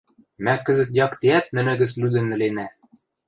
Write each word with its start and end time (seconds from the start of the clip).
—Мӓ 0.43 0.55
кӹзӹт 0.65 0.89
яктеӓт 1.05 1.45
нӹнӹ 1.55 1.73
гӹц 1.79 1.91
лӱдӹн 2.01 2.27
ӹленӓ! 2.35 2.67